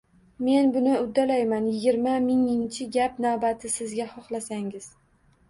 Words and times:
Men 0.45 0.69
buni 0.77 0.95
uddalayman, 1.01 1.67
yigirma 1.73 2.15
minginchi 2.23 2.89
gap 2.97 3.21
navbati 3.27 3.73
sizga 3.77 4.09
xohlasangiz 4.17 4.91